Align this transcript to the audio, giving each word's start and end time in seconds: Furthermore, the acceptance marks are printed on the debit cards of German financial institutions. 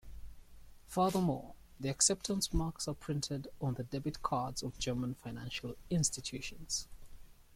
Furthermore, 0.87 1.53
the 1.79 1.87
acceptance 1.89 2.51
marks 2.51 2.87
are 2.87 2.95
printed 2.95 3.49
on 3.61 3.75
the 3.75 3.83
debit 3.83 4.23
cards 4.23 4.63
of 4.63 4.79
German 4.79 5.13
financial 5.13 5.75
institutions. 5.91 6.87